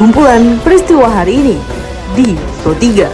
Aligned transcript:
Kumpulan 0.00 0.56
peristiwa 0.64 1.12
hari 1.12 1.44
ini 1.44 1.56
di 2.16 2.32
Pro 2.64 2.72
3. 2.72 3.04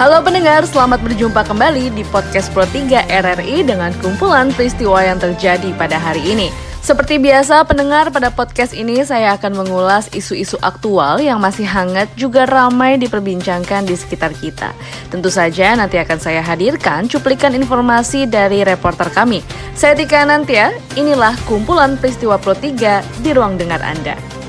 Halo 0.00 0.24
pendengar, 0.24 0.64
selamat 0.64 1.04
berjumpa 1.04 1.44
kembali 1.44 1.92
di 1.92 2.08
podcast 2.08 2.48
Pro 2.56 2.64
3 2.64 3.04
RRI 3.04 3.68
dengan 3.68 3.92
kumpulan 4.00 4.48
peristiwa 4.56 5.04
yang 5.04 5.20
terjadi 5.20 5.76
pada 5.76 6.00
hari 6.00 6.24
ini. 6.24 6.71
Seperti 6.82 7.22
biasa, 7.22 7.62
pendengar 7.62 8.10
pada 8.10 8.34
podcast 8.34 8.74
ini 8.74 9.06
saya 9.06 9.38
akan 9.38 9.54
mengulas 9.54 10.10
isu-isu 10.10 10.58
aktual 10.58 11.22
yang 11.22 11.38
masih 11.38 11.62
hangat 11.62 12.10
juga 12.18 12.42
ramai 12.42 12.98
diperbincangkan 12.98 13.86
di 13.86 13.94
sekitar 13.94 14.34
kita. 14.34 14.74
Tentu 15.06 15.30
saja 15.30 15.78
nanti 15.78 16.02
akan 16.02 16.18
saya 16.18 16.42
hadirkan 16.42 17.06
cuplikan 17.06 17.54
informasi 17.54 18.26
dari 18.26 18.66
reporter 18.66 19.14
kami. 19.14 19.46
Saya 19.78 19.94
Tika 19.94 20.26
Nantia, 20.26 20.74
inilah 20.98 21.38
kumpulan 21.46 21.94
peristiwa 21.94 22.34
Pro 22.34 22.50
3 22.50 23.22
di 23.22 23.30
ruang 23.30 23.54
dengar 23.54 23.78
Anda. 23.78 24.41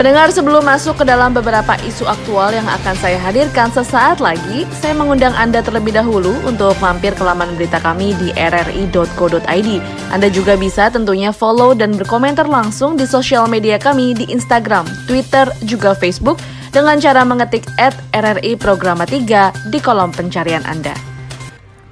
Pendengar 0.00 0.32
sebelum 0.32 0.64
masuk 0.64 0.96
ke 0.96 1.04
dalam 1.04 1.36
beberapa 1.36 1.76
isu 1.84 2.08
aktual 2.08 2.56
yang 2.56 2.64
akan 2.64 2.96
saya 2.96 3.20
hadirkan 3.20 3.68
sesaat 3.68 4.16
lagi, 4.16 4.64
saya 4.72 4.96
mengundang 4.96 5.36
Anda 5.36 5.60
terlebih 5.60 5.92
dahulu 5.92 6.40
untuk 6.48 6.72
mampir 6.80 7.12
ke 7.12 7.20
laman 7.20 7.52
berita 7.52 7.76
kami 7.84 8.16
di 8.16 8.32
rri.co.id. 8.32 9.70
Anda 10.08 10.28
juga 10.32 10.56
bisa 10.56 10.88
tentunya 10.88 11.36
follow 11.36 11.76
dan 11.76 12.00
berkomentar 12.00 12.48
langsung 12.48 12.96
di 12.96 13.04
sosial 13.04 13.44
media 13.44 13.76
kami 13.76 14.16
di 14.16 14.24
Instagram, 14.32 14.88
Twitter, 15.04 15.52
juga 15.68 15.92
Facebook 15.92 16.40
dengan 16.72 16.96
cara 16.96 17.20
mengetik 17.20 17.68
at 17.76 17.92
RRI 18.16 18.56
Programa 18.56 19.04
3 19.04 19.68
di 19.68 19.84
kolom 19.84 20.16
pencarian 20.16 20.64
Anda. 20.64 20.96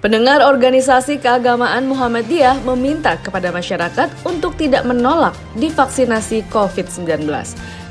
Pendengar 0.00 0.46
organisasi 0.46 1.20
keagamaan 1.20 1.84
Muhammadiyah 1.90 2.62
meminta 2.64 3.20
kepada 3.20 3.52
masyarakat 3.52 4.08
untuk 4.24 4.54
tidak 4.54 4.86
menolak 4.88 5.36
divaksinasi 5.60 6.48
COVID-19. 6.48 7.28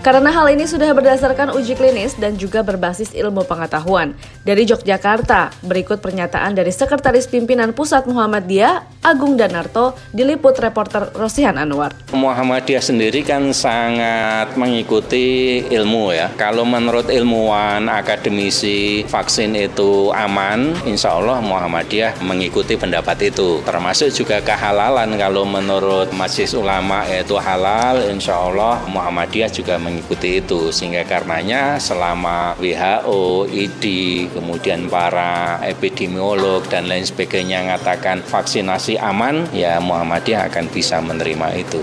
Karena 0.05 0.31
hal 0.31 0.47
ini 0.55 0.63
sudah 0.63 0.87
berdasarkan 0.95 1.51
uji 1.51 1.75
klinis 1.75 2.15
dan 2.15 2.39
juga 2.39 2.63
berbasis 2.63 3.11
ilmu 3.11 3.43
pengetahuan. 3.43 4.15
Dari 4.47 4.63
Yogyakarta, 4.63 5.51
berikut 5.67 5.99
pernyataan 5.99 6.55
dari 6.55 6.71
Sekretaris 6.71 7.27
Pimpinan 7.27 7.75
Pusat 7.75 8.07
Muhammadiyah, 8.07 9.03
Agung 9.03 9.35
Danarto, 9.35 9.99
diliput 10.15 10.55
reporter 10.63 11.11
Rosihan 11.11 11.59
Anwar. 11.59 11.91
Muhammadiyah 12.15 12.79
sendiri 12.79 13.19
kan 13.27 13.51
sangat 13.51 14.55
mengikuti 14.55 15.59
ilmu 15.67 16.15
ya. 16.15 16.31
Kalau 16.39 16.63
menurut 16.63 17.11
ilmuwan, 17.11 17.91
akademisi, 17.91 19.03
vaksin 19.11 19.59
itu 19.59 20.15
aman, 20.15 20.71
insya 20.87 21.19
Allah 21.19 21.43
Muhammadiyah 21.43 22.23
mengikuti 22.23 22.79
pendapat 22.79 23.27
itu. 23.27 23.59
Termasuk 23.67 24.15
juga 24.15 24.39
kehalalan 24.39 25.19
kalau 25.19 25.43
menurut 25.43 26.15
Majelis 26.15 26.55
Ulama 26.55 27.03
yaitu 27.11 27.35
halal, 27.35 28.07
insya 28.07 28.39
Allah 28.39 28.79
Muhammadiyah 28.87 29.51
juga 29.51 29.75
mengikuti 29.75 29.96
mengikuti 29.97 30.37
itu 30.37 30.69
sehingga 30.69 31.01
karenanya 31.09 31.81
selama 31.81 32.53
WHO, 32.61 33.49
ID, 33.49 33.85
kemudian 34.29 34.85
para 34.85 35.57
epidemiolog 35.65 36.61
dan 36.69 36.85
lain 36.85 37.01
sebagainya 37.01 37.65
mengatakan 37.65 38.21
vaksinasi 38.21 39.01
aman, 39.01 39.49
ya 39.49 39.81
Muhammadiyah 39.81 40.53
akan 40.53 40.69
bisa 40.69 41.01
menerima 41.01 41.57
itu. 41.57 41.81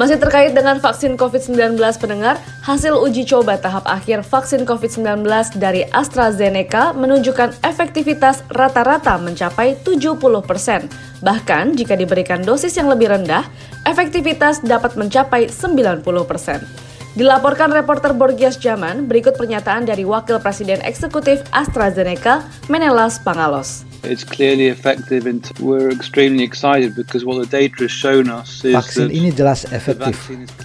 Masih 0.00 0.16
terkait 0.16 0.56
dengan 0.56 0.80
vaksin 0.80 1.12
COVID-19 1.20 1.76
pendengar, 2.00 2.40
hasil 2.64 2.96
uji 2.96 3.28
coba 3.28 3.60
tahap 3.60 3.84
akhir 3.84 4.24
vaksin 4.24 4.64
COVID-19 4.64 5.28
dari 5.60 5.84
AstraZeneca 5.92 6.96
menunjukkan 6.96 7.60
efektivitas 7.60 8.40
rata-rata 8.48 9.20
mencapai 9.20 9.76
70%. 9.84 10.88
Bahkan 11.20 11.76
jika 11.76 12.00
diberikan 12.00 12.40
dosis 12.40 12.72
yang 12.80 12.88
lebih 12.88 13.12
rendah, 13.12 13.44
efektivitas 13.84 14.64
dapat 14.64 14.96
mencapai 14.96 15.52
90%. 15.52 16.89
Dilaporkan 17.10 17.74
reporter 17.74 18.14
Borgias 18.14 18.54
Zaman, 18.54 19.10
berikut 19.10 19.34
pernyataan 19.34 19.82
dari 19.82 20.06
Wakil 20.06 20.38
Presiden 20.38 20.78
Eksekutif 20.86 21.42
AstraZeneca, 21.50 22.46
Menelas 22.70 23.18
Pangalos. 23.18 23.89
It's 24.00 24.24
clearly 24.24 24.72
effective 24.72 25.28
and 25.28 25.44
we're 25.60 25.92
extremely 25.92 26.40
excited 26.40 26.96
because 26.96 27.24
what 27.24 27.36
the 27.36 27.48
data 27.48 27.84
has 27.84 27.92
shown 27.92 28.32
us 28.32 28.64
is 28.64 28.72
Vaksin 28.72 29.12
ini 29.12 29.28
jelas 29.28 29.68
efektif. 29.68 30.16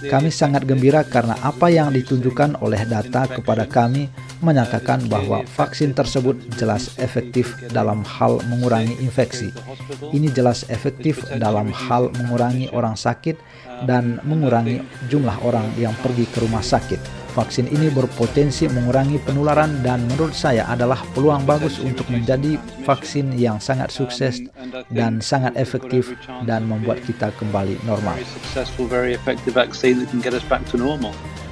Kami 0.08 0.32
sangat 0.32 0.64
gembira 0.64 1.04
karena 1.04 1.36
apa 1.44 1.68
yang 1.68 1.92
ditunjukkan 1.92 2.64
oleh 2.64 2.80
data 2.88 3.28
kepada 3.28 3.68
kami 3.68 4.08
menyatakan 4.40 5.04
bahwa 5.12 5.44
vaksin 5.52 5.92
tersebut 5.92 6.36
jelas 6.56 6.96
efektif 6.96 7.52
dalam 7.72 8.00
hal 8.08 8.40
mengurangi 8.48 8.96
infeksi. 9.04 9.52
Ini 10.00 10.32
jelas 10.32 10.64
efektif 10.72 11.20
dalam 11.36 11.68
hal 11.68 12.08
mengurangi 12.16 12.72
orang 12.72 12.96
sakit 12.96 13.36
dan 13.84 14.16
mengurangi 14.24 14.80
jumlah 15.12 15.44
orang 15.44 15.68
yang 15.76 15.92
pergi 16.00 16.24
ke 16.24 16.40
rumah 16.40 16.64
sakit. 16.64 17.25
Vaksin 17.36 17.68
ini 17.68 17.92
berpotensi 17.92 18.64
mengurangi 18.64 19.20
penularan 19.20 19.84
dan 19.84 20.08
menurut 20.08 20.32
saya 20.32 20.64
adalah 20.72 21.04
peluang 21.12 21.44
bagus 21.44 21.76
untuk 21.84 22.08
menjadi 22.08 22.56
vaksin 22.88 23.36
yang 23.36 23.60
sangat 23.60 23.92
sukses 23.92 24.40
dan 24.88 25.20
sangat 25.20 25.52
efektif 25.60 26.16
dan 26.48 26.64
membuat 26.64 27.04
kita 27.04 27.28
kembali 27.36 27.76
normal. 27.84 28.16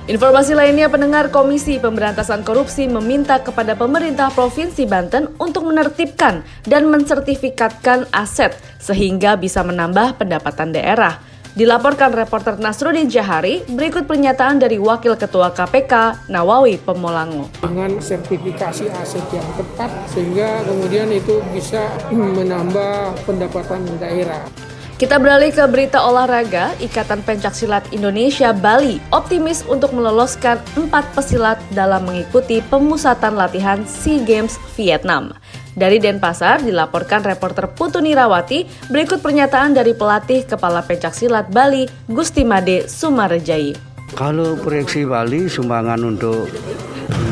Informasi 0.04 0.52
lainnya 0.56 0.88
pendengar 0.88 1.28
Komisi 1.28 1.76
Pemberantasan 1.76 2.44
Korupsi 2.48 2.88
meminta 2.88 3.40
kepada 3.44 3.76
pemerintah 3.76 4.32
Provinsi 4.32 4.88
Banten 4.88 5.36
untuk 5.36 5.68
menertibkan 5.68 6.44
dan 6.64 6.88
mensertifikatkan 6.88 8.08
aset 8.08 8.56
sehingga 8.80 9.36
bisa 9.36 9.60
menambah 9.60 10.16
pendapatan 10.16 10.72
daerah. 10.72 11.33
Dilaporkan 11.54 12.10
reporter 12.10 12.58
Nasruddin 12.58 13.06
Jahari, 13.06 13.62
berikut 13.70 14.10
pernyataan 14.10 14.58
dari 14.58 14.74
Wakil 14.74 15.14
Ketua 15.14 15.54
KPK 15.54 16.26
Nawawi 16.26 16.82
Pemolango. 16.82 17.46
Dengan 17.62 17.94
sertifikasi 18.02 18.90
aset 18.90 19.22
yang 19.30 19.46
tepat 19.54 19.86
sehingga 20.10 20.66
kemudian 20.66 21.06
itu 21.14 21.38
bisa 21.54 21.86
menambah 22.10 23.14
pendapatan 23.22 23.86
daerah. 24.02 24.42
Kita 24.98 25.22
beralih 25.22 25.54
ke 25.54 25.62
berita 25.70 26.02
olahraga, 26.02 26.74
Ikatan 26.82 27.22
Pencak 27.22 27.54
Silat 27.54 27.86
Indonesia 27.94 28.50
Bali 28.50 28.98
optimis 29.14 29.62
untuk 29.70 29.94
meloloskan 29.94 30.58
empat 30.74 31.06
pesilat 31.14 31.62
dalam 31.70 32.02
mengikuti 32.02 32.66
pemusatan 32.66 33.38
latihan 33.38 33.86
SEA 33.86 34.26
Games 34.26 34.58
Vietnam. 34.74 35.30
Dari 35.74 35.98
Denpasar 35.98 36.62
dilaporkan 36.62 37.26
reporter 37.26 37.66
Putu 37.66 37.98
Nirawati 37.98 38.62
berikut 38.86 39.18
pernyataan 39.18 39.74
dari 39.74 39.90
pelatih 39.90 40.46
Kepala 40.46 40.86
Pencak 40.86 41.10
Silat 41.10 41.50
Bali 41.50 41.90
Gusti 42.06 42.46
Made 42.46 42.86
Sumarejai. 42.86 43.74
Kalau 44.14 44.54
proyeksi 44.54 45.02
Bali 45.02 45.50
sumbangan 45.50 45.98
untuk 46.06 46.46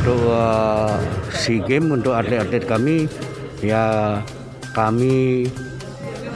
untuk 0.02 0.22
uh, 0.26 0.98
SEA 1.30 1.62
Games 1.62 1.94
untuk 1.94 2.18
atlet-atlet 2.18 2.66
kami 2.66 3.06
ya 3.62 4.18
kami 4.74 5.46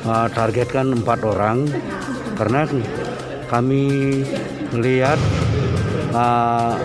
uh, 0.07 0.31
targetkan 0.31 0.95
empat 0.95 1.27
orang 1.27 1.67
karena 2.39 2.63
kami 3.51 3.83
melihat 4.71 5.19
uh, 6.15 6.79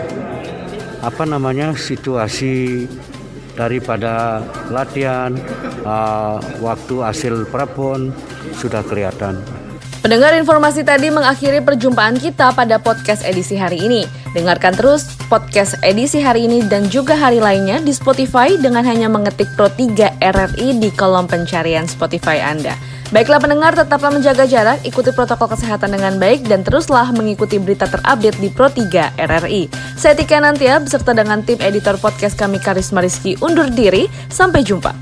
apa 1.05 1.23
namanya 1.29 1.77
situasi 1.77 2.85
daripada 3.61 4.41
latihan 4.73 5.37
uh, 5.85 6.41
waktu 6.57 7.05
hasil 7.05 7.45
prapon 7.53 8.09
sudah 8.57 8.81
kelihatan. 8.81 9.37
Pendengar 10.01 10.33
informasi 10.33 10.81
tadi 10.81 11.13
mengakhiri 11.13 11.61
perjumpaan 11.61 12.17
kita 12.17 12.57
pada 12.57 12.81
podcast 12.81 13.21
edisi 13.21 13.53
hari 13.53 13.85
ini. 13.85 14.09
Dengarkan 14.33 14.73
terus 14.73 15.05
podcast 15.29 15.77
edisi 15.85 16.17
hari 16.17 16.49
ini 16.49 16.65
dan 16.65 16.89
juga 16.89 17.13
hari 17.13 17.37
lainnya 17.37 17.77
di 17.77 17.93
Spotify 17.93 18.57
dengan 18.57 18.81
hanya 18.81 19.05
mengetik 19.13 19.45
Pro 19.53 19.69
3 19.69 20.17
RRI 20.17 20.81
di 20.81 20.89
kolom 20.97 21.29
pencarian 21.29 21.85
Spotify 21.85 22.41
Anda. 22.41 22.73
Baiklah 23.11 23.43
pendengar, 23.43 23.75
tetaplah 23.75 24.07
menjaga 24.07 24.47
jarak, 24.47 24.79
ikuti 24.87 25.11
protokol 25.11 25.51
kesehatan 25.51 25.91
dengan 25.91 26.15
baik, 26.15 26.47
dan 26.47 26.63
teruslah 26.63 27.11
mengikuti 27.11 27.59
berita 27.59 27.83
terupdate 27.83 28.39
di 28.39 28.47
Pro 28.47 28.71
3 28.71 29.19
RRI. 29.19 29.67
Saya 29.99 30.15
Tika 30.15 30.39
Nantia, 30.39 30.79
beserta 30.79 31.11
dengan 31.11 31.43
tim 31.43 31.59
editor 31.59 31.99
podcast 31.99 32.39
kami 32.39 32.63
Karisma 32.63 33.03
Rizky 33.03 33.35
undur 33.43 33.67
diri. 33.67 34.07
Sampai 34.31 34.63
jumpa. 34.63 34.95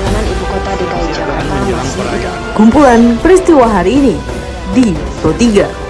Ibu 0.00 0.44
Kota 0.48 0.72
DKI 0.80 1.08
Jakarta 1.12 1.54
masih 1.76 2.56
Kumpulan 2.56 3.20
peristiwa 3.20 3.68
hari 3.68 4.00
ini 4.00 4.16
di 4.72 4.96
Pro 5.20 5.36
3. 5.36 5.89